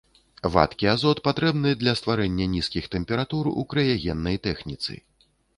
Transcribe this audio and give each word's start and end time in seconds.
Вадкі 0.53 0.87
азот 0.93 1.21
патрэбны 1.27 1.73
для 1.83 1.93
стварэння 2.01 2.49
нізкіх 2.55 2.89
тэмператур 2.97 3.53
у 3.61 3.69
крыягеннай 3.75 4.37
тэхніцы. 4.49 5.01